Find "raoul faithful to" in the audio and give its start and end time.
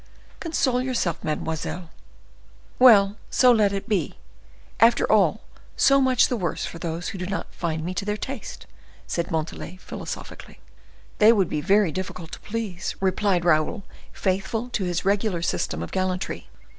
13.45-14.85